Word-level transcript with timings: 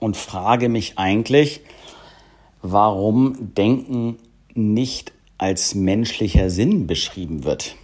und 0.00 0.16
frage 0.16 0.68
mich 0.68 0.98
eigentlich, 0.98 1.60
warum 2.62 3.54
Denken 3.54 4.16
nicht 4.54 5.12
als 5.38 5.74
menschlicher 5.74 6.50
Sinn 6.50 6.86
beschrieben 6.86 7.44
wird. 7.44 7.76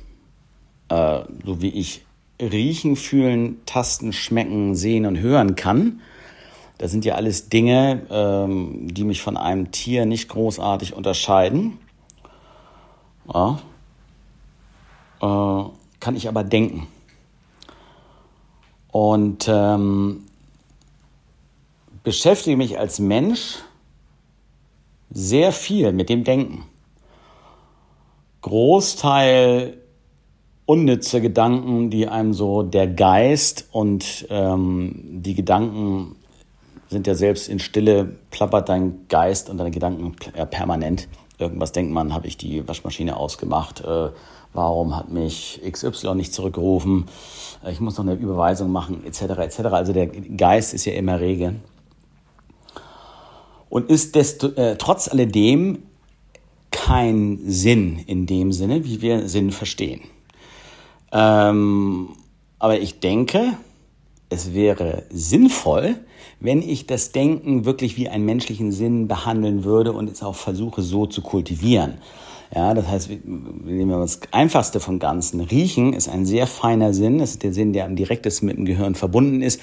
Äh, 0.89 1.21
so 1.45 1.63
wie 1.63 1.71
ich 1.71 2.05
riechen, 2.41 2.97
fühlen, 2.97 3.61
tasten, 3.65 4.13
schmecken, 4.13 4.75
sehen 4.75 5.07
und 5.07 5.19
hören 5.21 5.55
kann, 5.55 6.01
das 6.79 6.91
sind 6.91 7.07
ja 7.07 7.15
alles 7.15 7.49
Dinge, 7.49 8.03
ähm, 8.11 8.89
die 8.93 9.05
mich 9.05 9.23
von 9.23 9.37
einem 9.37 9.71
Tier 9.71 10.05
nicht 10.05 10.29
großartig 10.29 10.93
unterscheiden. 10.95 11.79
Ja. 13.33 13.59
Äh, 15.23 15.71
kann 16.01 16.17
ich 16.17 16.29
aber 16.29 16.45
denken. 16.45 16.87
Und 18.93 19.47
ähm, 19.49 20.26
beschäftige 22.07 22.57
mich 22.57 22.79
als 22.79 23.01
Mensch 23.01 23.57
sehr 25.11 25.51
viel 25.51 25.91
mit 25.91 26.09
dem 26.09 26.23
Denken. 26.23 26.63
Großteil 28.43 29.77
unnütze 30.67 31.21
Gedanken, 31.21 31.91
die 31.91 32.07
einem 32.07 32.33
so 32.33 32.63
der 32.63 32.87
Geist 32.87 33.67
und 33.73 34.25
ähm, 34.31 35.03
die 35.05 35.35
Gedanken 35.35 36.15
sind 36.91 37.09
ja 37.09 37.17
selbst 37.17 37.49
in 37.49 37.59
Stille, 37.59 38.15
plappert 38.31 38.69
dein 38.69 39.09
Geist 39.09 39.51
und 39.51 39.59
deine 39.59 39.73
Gedanken 39.73 40.15
permanent. 40.51 41.09
Irgendwas 41.39 41.73
denkt 41.73 41.93
man, 41.93 42.15
habe 42.15 42.29
ich 42.29 42.37
die 42.37 42.67
Waschmaschine 42.69 43.17
ausgemacht, 43.17 43.81
äh, 43.81 44.11
warum 44.53 44.95
hat 44.95 45.11
mich 45.11 45.61
XY 45.69 46.15
nicht 46.15 46.33
zurückgerufen, 46.33 47.07
äh, 47.65 47.73
ich 47.73 47.81
muss 47.81 47.99
noch 47.99 48.05
eine 48.05 48.15
Überweisung 48.15 48.71
machen, 48.71 49.05
etc. 49.05 49.23
etc. 49.39 49.61
Also 49.73 49.93
der 49.93 50.07
Geist 50.07 50.73
ist 50.73 50.85
ja 50.85 50.93
immer 50.93 51.19
rege. 51.19 51.57
Und 53.77 53.91
ist 53.91 54.15
desto, 54.15 54.47
äh, 54.55 54.77
trotz 54.79 55.07
alledem 55.07 55.81
kein 56.71 57.41
Sinn 57.45 57.99
in 58.07 58.25
dem 58.25 58.51
Sinne, 58.51 58.87
wie 58.87 59.03
wir 59.03 59.29
Sinn 59.29 59.51
verstehen. 59.51 60.01
Ähm, 61.13 62.09
aber 62.59 62.81
ich 62.81 63.01
denke, 63.01 63.59
es 64.31 64.55
wäre 64.55 65.03
sinnvoll, 65.11 65.97
wenn 66.41 66.63
ich 66.63 66.87
das 66.87 67.13
Denken 67.13 67.67
wirklich 67.67 67.99
wie 67.99 68.09
einen 68.09 68.25
menschlichen 68.25 68.73
Sinn 68.73 69.09
behandeln 69.09 69.63
würde 69.65 69.93
und 69.93 70.09
es 70.09 70.23
auch 70.23 70.37
versuche 70.37 70.81
so 70.81 71.05
zu 71.05 71.21
kultivieren. 71.21 71.99
Ja, 72.55 72.73
das 72.73 72.89
heißt, 72.89 73.11
wir 73.11 73.19
nehmen 73.27 73.91
wir 73.91 73.99
das 73.99 74.21
Einfachste 74.31 74.81
von 74.81 74.99
Ganzen. 74.99 75.43
Riechen 75.43 75.93
ist 75.93 76.09
ein 76.09 76.25
sehr 76.25 76.47
feiner 76.47 76.95
Sinn. 76.95 77.19
Das 77.19 77.33
ist 77.33 77.43
der 77.43 77.53
Sinn, 77.53 77.75
der 77.75 77.85
am 77.85 77.95
direktesten 77.95 78.47
mit 78.47 78.57
dem 78.57 78.65
Gehirn 78.65 78.95
verbunden 78.95 79.43
ist. 79.43 79.61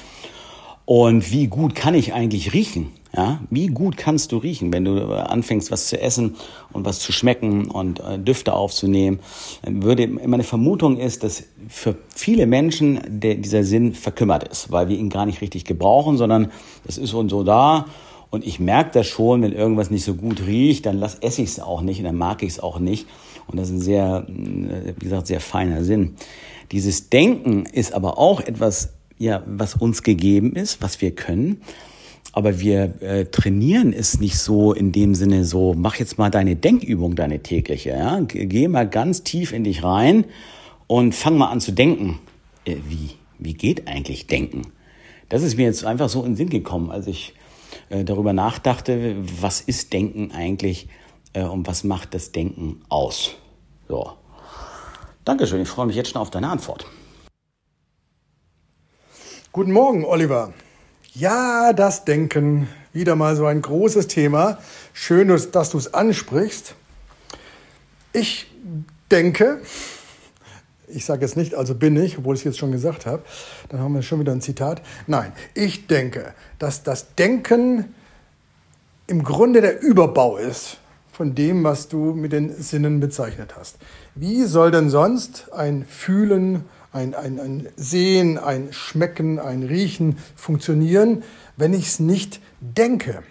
Und 0.86 1.32
wie 1.32 1.48
gut 1.48 1.76
kann 1.76 1.94
ich 1.96 2.14
eigentlich 2.14 2.54
riechen? 2.54 2.92
Ja, 3.16 3.42
wie 3.52 3.68
gut 3.68 3.96
kannst 3.96 4.32
du 4.32 4.38
riechen, 4.38 4.74
wenn 4.74 4.86
du 4.86 4.98
äh, 4.98 5.20
anfängst, 5.20 5.70
was 5.70 5.88
zu 5.88 6.02
essen 6.02 6.36
und 6.72 6.84
was 6.84 6.98
zu 6.98 7.12
schmecken 7.12 7.70
und 7.70 8.00
äh, 8.00 8.18
Düfte 8.18 8.54
aufzunehmen? 8.54 9.20
Würde, 9.64 10.08
meine 10.08 10.44
Vermutung 10.44 10.98
ist, 10.98 11.24
dass 11.24 11.44
für 11.70 11.96
viele 12.10 12.48
Menschen 12.48 13.00
der, 13.08 13.36
dieser 13.36 13.64
Sinn 13.64 13.94
verkümmert 13.94 14.48
ist, 14.48 14.72
weil 14.72 14.90
wir 14.90 14.98
ihn 14.98 15.10
gar 15.10 15.28
nicht 15.28 15.42
richtig 15.42 15.64
gebrauchen, 15.64 16.18
sondern 16.18 16.52
es 16.88 16.98
ist 16.98 17.14
uns 17.14 17.30
so 17.30 17.44
da. 17.44 17.86
Und 18.32 18.48
ich 18.48 18.60
merke 18.60 18.90
das 18.94 19.06
schon, 19.06 19.44
wenn 19.44 19.54
irgendwas 19.54 19.92
nicht 19.92 20.06
so 20.06 20.16
gut 20.16 20.48
riecht, 20.48 20.88
dann 20.88 20.98
lass, 20.98 21.14
esse 21.20 21.44
ich 21.44 21.50
es 21.50 21.60
auch 21.60 21.82
nicht 21.82 22.00
und 22.00 22.06
dann 22.06 22.18
mag 22.18 22.42
ich 22.42 22.54
es 22.54 22.60
auch 22.60 22.80
nicht. 22.80 23.06
Und 23.46 23.60
das 23.60 23.70
ist 23.70 23.76
ein 23.76 23.80
sehr, 23.80 24.26
äh, 24.28 24.94
wie 24.98 25.04
gesagt, 25.04 25.28
sehr 25.28 25.40
feiner 25.40 25.84
Sinn. 25.84 26.16
Dieses 26.72 27.10
Denken 27.10 27.68
ist 27.68 27.94
aber 27.94 28.18
auch 28.18 28.42
etwas, 28.42 28.94
ja, 29.24 29.44
was 29.46 29.76
uns 29.76 30.04
gegeben 30.04 30.54
ist, 30.56 30.82
was 30.82 31.02
wir 31.02 31.12
können 31.12 31.62
aber 32.36 32.60
wir 32.60 33.02
äh, 33.02 33.26
trainieren 33.26 33.94
es 33.94 34.20
nicht 34.20 34.40
so 34.40 34.74
in 34.74 34.92
dem 34.92 35.14
Sinne 35.14 35.46
so, 35.46 35.76
mach 35.76 35.96
jetzt 35.98 36.18
mal 36.18 36.32
deine 36.32 36.56
Denkübung, 36.56 37.16
deine 37.16 37.44
tägliche, 37.44 37.92
ja? 37.92 38.20
Geh 38.22 38.68
mal 38.68 38.90
ganz 38.90 39.24
tief 39.24 39.54
in 39.54 39.64
dich 39.64 39.84
rein 39.84 40.26
und 40.88 41.14
fang 41.14 41.38
mal 41.38 41.52
an 41.52 41.62
zu 41.62 41.72
denken. 41.72 42.20
Äh, 42.66 42.78
wie, 42.90 43.12
wie 43.38 43.54
geht 43.54 43.88
eigentlich 43.88 44.26
Denken? 44.26 44.64
Das 45.30 45.44
ist 45.44 45.58
mir 45.58 45.66
jetzt 45.66 45.86
einfach 45.86 46.10
so 46.10 46.22
in 46.22 46.32
den 46.32 46.36
Sinn 46.36 46.50
gekommen, 46.50 46.90
als 46.90 47.06
ich 47.06 47.36
äh, 47.90 48.04
darüber 48.04 48.34
nachdachte, 48.34 49.16
was 49.40 49.62
ist 49.62 49.94
Denken 49.94 50.32
eigentlich 50.32 50.88
äh, 51.34 51.44
und 51.44 51.68
was 51.68 51.84
macht 51.84 52.16
das 52.16 52.32
Denken 52.32 52.82
aus? 52.90 53.36
So. 53.88 54.12
Dankeschön, 55.24 55.62
ich 55.62 55.70
freue 55.70 55.86
mich 55.86 55.96
jetzt 55.96 56.10
schon 56.10 56.22
auf 56.22 56.32
deine 56.32 56.50
Antwort. 56.50 56.88
Guten 59.56 59.72
Morgen, 59.72 60.04
Oliver. 60.04 60.52
Ja, 61.14 61.74
das 61.74 62.06
Denken, 62.06 62.68
wieder 62.92 63.16
mal 63.16 63.36
so 63.36 63.46
ein 63.46 63.62
großes 63.62 64.08
Thema. 64.08 64.58
Schön, 64.94 65.28
dass 65.28 65.70
du 65.70 65.78
es 65.78 65.94
ansprichst. 65.94 66.74
Ich 68.14 68.52
denke, 69.12 69.62
ich 70.88 71.06
sage 71.06 71.22
jetzt 71.22 71.38
nicht, 71.38 71.54
also 71.54 71.76
bin 71.76 71.96
ich, 71.98 72.18
obwohl 72.18 72.34
ich 72.34 72.42
es 72.42 72.46
jetzt 72.46 72.58
schon 72.58 72.72
gesagt 72.72 73.06
habe, 73.06 73.22
dann 73.70 73.80
haben 73.80 73.94
wir 73.94 74.02
schon 74.02 74.20
wieder 74.20 74.32
ein 74.32 74.42
Zitat. 74.42 74.82
Nein, 75.06 75.32
ich 75.54 75.86
denke, 75.86 76.34
dass 76.58 76.82
das 76.82 77.14
Denken 77.14 77.94
im 79.06 79.24
Grunde 79.24 79.62
der 79.62 79.84
Überbau 79.84 80.38
ist 80.38 80.78
von 81.12 81.36
dem, 81.36 81.64
was 81.64 81.90
du 81.90 82.16
mit 82.16 82.32
den 82.32 82.60
Sinnen 82.60 83.00
bezeichnet 83.00 83.54
hast. 83.56 83.78
Wie 84.16 84.46
soll 84.46 84.72
denn 84.72 84.90
sonst 84.90 85.54
ein 85.54 85.86
Fühlen, 85.86 86.66
ein, 86.94 87.16
ein, 87.16 87.40
ein 87.40 87.70
Sehen, 87.76 88.38
ein 88.38 88.72
Schmecken, 88.72 89.40
ein 89.40 89.64
Riechen 89.64 90.18
funktionieren, 90.36 91.24
wenn 91.58 91.74
ich 91.74 91.88
es 91.88 92.00
nicht 92.00 92.40
denke. 92.62 93.24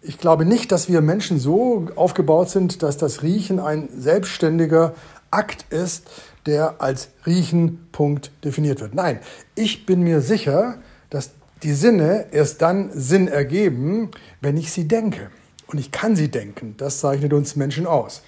Ich 0.00 0.18
glaube 0.18 0.44
nicht, 0.44 0.72
dass 0.72 0.88
wir 0.88 1.00
Menschen 1.02 1.38
so 1.38 1.88
aufgebaut 1.94 2.50
sind, 2.50 2.82
dass 2.82 2.96
das 2.96 3.22
Riechen 3.22 3.60
ein 3.60 3.88
selbstständiger 3.96 4.94
Akt 5.30 5.66
ist, 5.70 6.08
der 6.46 6.80
als 6.80 7.08
Riechenpunkt 7.26 8.30
definiert 8.44 8.80
wird. 8.80 8.94
Nein, 8.94 9.20
ich 9.54 9.84
bin 9.84 10.02
mir 10.02 10.20
sicher, 10.20 10.78
dass 11.10 11.30
die 11.62 11.72
Sinne 11.72 12.26
erst 12.30 12.62
dann 12.62 12.90
Sinn 12.92 13.28
ergeben, 13.28 14.10
wenn 14.40 14.56
ich 14.56 14.72
sie 14.72 14.88
denke. 14.88 15.30
Und 15.66 15.78
ich 15.78 15.90
kann 15.90 16.14
sie 16.14 16.30
denken. 16.30 16.74
Das 16.78 17.00
zeichnet 17.00 17.32
uns 17.32 17.56
Menschen 17.56 17.86
aus. 17.86 18.22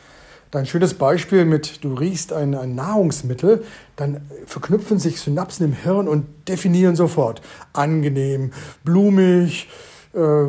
Dein 0.51 0.65
schönes 0.65 0.95
Beispiel 0.95 1.45
mit, 1.45 1.85
du 1.85 1.93
riechst 1.93 2.33
ein, 2.33 2.55
ein, 2.55 2.75
Nahrungsmittel, 2.75 3.65
dann 3.97 4.23
verknüpfen 4.47 4.99
sich 4.99 5.21
Synapsen 5.21 5.67
im 5.67 5.73
Hirn 5.75 6.09
und 6.09 6.27
definieren 6.49 6.97
sofort. 6.97 7.43
Angenehm, 7.75 8.53
blumig, 8.83 9.69
äh, 10.15 10.45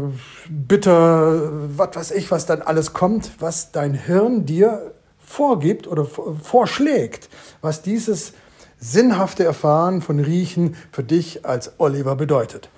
bitter, 0.49 1.51
was 1.77 1.95
weiß 1.95 2.11
ich, 2.11 2.31
was 2.31 2.45
dann 2.45 2.61
alles 2.61 2.93
kommt, 2.93 3.31
was 3.39 3.73
dein 3.73 3.93
Hirn 3.93 4.45
dir 4.45 4.93
vorgibt 5.19 5.85
oder 5.85 6.05
vorschlägt, 6.05 7.27
was 7.61 7.81
dieses 7.81 8.31
sinnhafte 8.79 9.43
Erfahren 9.43 10.01
von 10.01 10.19
Riechen 10.19 10.77
für 10.93 11.03
dich 11.03 11.45
als 11.45 11.73
Oliver 11.77 12.15
bedeutet. 12.15 12.69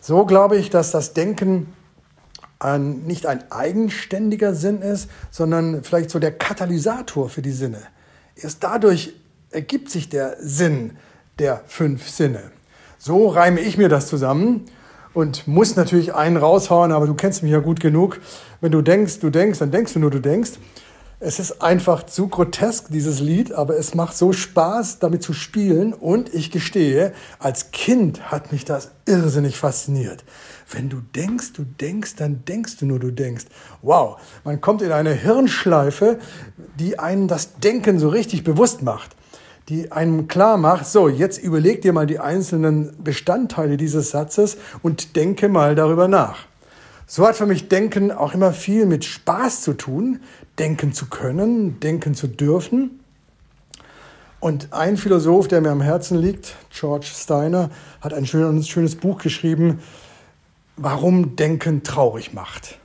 So 0.00 0.24
glaube 0.24 0.56
ich, 0.56 0.70
dass 0.70 0.92
das 0.92 1.12
Denken 1.12 1.74
ein, 2.58 3.04
nicht 3.04 3.26
ein 3.26 3.50
eigenständiger 3.50 4.54
Sinn 4.54 4.82
ist, 4.82 5.08
sondern 5.30 5.84
vielleicht 5.84 6.10
so 6.10 6.18
der 6.18 6.32
Katalysator 6.32 7.28
für 7.28 7.42
die 7.42 7.52
Sinne. 7.52 7.82
Erst 8.36 8.62
dadurch 8.64 9.14
ergibt 9.50 9.90
sich 9.90 10.08
der 10.08 10.36
Sinn 10.40 10.96
der 11.38 11.62
fünf 11.66 12.08
Sinne. 12.08 12.50
So 12.98 13.28
reime 13.28 13.60
ich 13.60 13.78
mir 13.78 13.88
das 13.88 14.08
zusammen 14.08 14.64
und 15.14 15.46
muss 15.46 15.76
natürlich 15.76 16.14
einen 16.14 16.36
raushauen, 16.36 16.92
aber 16.92 17.06
du 17.06 17.14
kennst 17.14 17.42
mich 17.42 17.52
ja 17.52 17.60
gut 17.60 17.80
genug. 17.80 18.20
Wenn 18.60 18.72
du 18.72 18.82
denkst, 18.82 19.20
du 19.20 19.30
denkst, 19.30 19.60
dann 19.60 19.70
denkst 19.70 19.92
du 19.92 20.00
nur, 20.00 20.10
du 20.10 20.20
denkst. 20.20 20.52
Es 21.20 21.40
ist 21.40 21.62
einfach 21.62 22.06
zu 22.06 22.28
grotesk, 22.28 22.92
dieses 22.92 23.18
Lied, 23.18 23.50
aber 23.50 23.76
es 23.76 23.96
macht 23.96 24.16
so 24.16 24.32
Spaß, 24.32 25.00
damit 25.00 25.20
zu 25.20 25.32
spielen. 25.32 25.92
Und 25.92 26.32
ich 26.32 26.52
gestehe, 26.52 27.12
als 27.40 27.72
Kind 27.72 28.30
hat 28.30 28.52
mich 28.52 28.64
das 28.64 28.92
irrsinnig 29.04 29.58
fasziniert. 29.58 30.22
Wenn 30.70 30.88
du 30.88 31.00
denkst, 31.00 31.54
du 31.54 31.64
denkst, 31.64 32.14
dann 32.14 32.44
denkst 32.44 32.76
du 32.76 32.86
nur, 32.86 33.00
du 33.00 33.10
denkst. 33.10 33.46
Wow, 33.82 34.20
man 34.44 34.60
kommt 34.60 34.80
in 34.80 34.92
eine 34.92 35.12
Hirnschleife, 35.12 36.20
die 36.78 37.00
einen 37.00 37.26
das 37.26 37.56
Denken 37.56 37.98
so 37.98 38.08
richtig 38.08 38.44
bewusst 38.44 38.82
macht 38.82 39.16
die 39.68 39.92
einem 39.92 40.28
klar 40.28 40.56
macht, 40.56 40.86
so, 40.86 41.10
jetzt 41.10 41.36
überleg 41.36 41.82
dir 41.82 41.92
mal 41.92 42.06
die 42.06 42.18
einzelnen 42.18 42.96
Bestandteile 43.04 43.76
dieses 43.76 44.10
Satzes 44.10 44.56
und 44.80 45.14
denke 45.14 45.50
mal 45.50 45.74
darüber 45.74 46.08
nach. 46.08 46.47
So 47.10 47.26
hat 47.26 47.36
für 47.36 47.46
mich 47.46 47.68
Denken 47.68 48.12
auch 48.12 48.34
immer 48.34 48.52
viel 48.52 48.84
mit 48.84 49.02
Spaß 49.02 49.62
zu 49.62 49.72
tun, 49.72 50.20
denken 50.58 50.92
zu 50.92 51.06
können, 51.06 51.80
denken 51.80 52.14
zu 52.14 52.26
dürfen. 52.26 53.00
Und 54.40 54.74
ein 54.74 54.98
Philosoph, 54.98 55.48
der 55.48 55.62
mir 55.62 55.70
am 55.70 55.80
Herzen 55.80 56.18
liegt, 56.18 56.54
George 56.68 57.06
Steiner, 57.06 57.70
hat 58.02 58.12
ein 58.12 58.26
schönes, 58.26 58.96
Buch 58.96 59.22
geschrieben, 59.22 59.80
Warum 60.76 61.34
Denken 61.34 61.82
traurig 61.82 62.34
macht. 62.34 62.78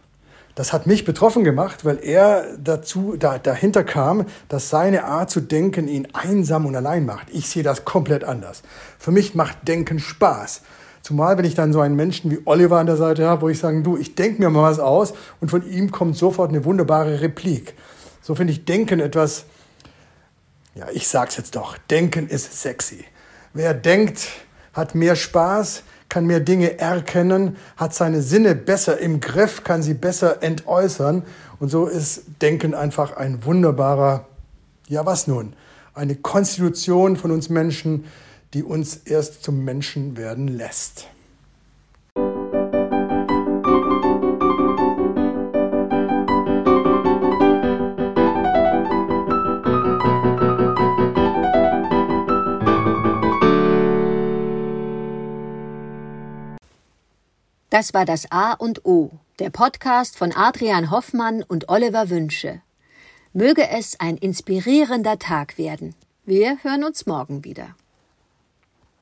Das 0.55 0.71
hat 0.71 0.87
mich 0.87 1.03
betroffen 1.03 1.43
gemacht, 1.43 1.83
weil 1.83 1.99
er 2.01 2.57
dazu, 2.57 3.17
da, 3.19 3.37
dahinter 3.37 3.83
kam, 3.83 4.25
dass 4.47 4.69
seine 4.69 5.03
Art 5.03 5.31
zu 5.31 5.41
denken 5.41 5.89
ihn 5.89 6.07
einsam 6.13 6.65
und 6.65 6.75
allein 6.77 7.05
macht. 7.05 7.27
Ich 7.29 7.49
sehe 7.49 7.61
das 7.61 7.83
komplett 7.83 8.23
anders. 8.23 8.63
Für 8.97 9.11
mich 9.11 9.35
macht 9.35 9.67
Denken 9.67 9.99
Spaß. 9.99 10.61
Zumal, 11.03 11.37
wenn 11.37 11.43
ich 11.43 11.53
dann 11.53 11.73
so 11.73 11.81
einen 11.81 11.97
Menschen 11.97 12.31
wie 12.31 12.39
Oliver 12.45 12.79
an 12.79 12.85
der 12.85 12.95
Seite 12.95 13.27
habe, 13.27 13.41
wo 13.41 13.49
ich 13.49 13.59
sage, 13.59 13.83
du, 13.83 13.97
ich 13.97 14.15
denke 14.15 14.41
mir 14.41 14.49
mal 14.49 14.63
was 14.63 14.79
aus 14.79 15.13
und 15.41 15.51
von 15.51 15.69
ihm 15.69 15.91
kommt 15.91 16.15
sofort 16.15 16.49
eine 16.49 16.63
wunderbare 16.63 17.19
Replik. 17.19 17.73
So 18.21 18.35
finde 18.35 18.53
ich 18.53 18.63
Denken 18.63 19.01
etwas, 19.01 19.43
ja, 20.75 20.85
ich 20.93 21.09
sag's 21.09 21.35
jetzt 21.35 21.57
doch, 21.57 21.77
Denken 21.89 22.29
ist 22.29 22.61
sexy. 22.61 23.03
Wer 23.53 23.73
denkt, 23.73 24.29
hat 24.71 24.95
mehr 24.95 25.17
Spaß, 25.17 25.83
kann 26.07 26.25
mehr 26.25 26.39
Dinge 26.39 26.79
erkennen, 26.79 27.57
hat 27.75 27.93
seine 27.93 28.21
Sinne 28.21 28.55
besser 28.55 28.97
im 28.99 29.19
Griff, 29.19 29.65
kann 29.65 29.83
sie 29.83 29.95
besser 29.95 30.41
entäußern. 30.41 31.23
Und 31.59 31.69
so 31.69 31.85
ist 31.85 32.23
Denken 32.41 32.73
einfach 32.73 33.17
ein 33.17 33.43
wunderbarer, 33.43 34.25
ja 34.87 35.05
was 35.05 35.27
nun, 35.27 35.53
eine 35.93 36.15
Konstitution 36.15 37.17
von 37.17 37.31
uns 37.31 37.49
Menschen, 37.49 38.05
die 38.53 38.63
uns 38.63 38.95
erst 38.97 39.43
zum 39.43 39.63
Menschen 39.63 40.15
werden 40.15 40.47
lässt. 40.47 41.07
Das 57.69 57.95
war 57.95 58.05
das 58.05 58.31
A 58.31 58.53
und 58.53 58.85
O, 58.85 59.09
der 59.39 59.49
Podcast 59.49 60.15
von 60.15 60.31
Adrian 60.31 60.91
Hoffmann 60.91 61.41
und 61.41 61.69
Oliver 61.69 62.11
Wünsche. 62.11 62.61
Möge 63.33 63.67
es 63.67 63.99
ein 63.99 64.17
inspirierender 64.17 65.17
Tag 65.17 65.57
werden. 65.57 65.95
Wir 66.23 66.59
hören 66.63 66.83
uns 66.83 67.07
morgen 67.07 67.43
wieder. 67.43 67.75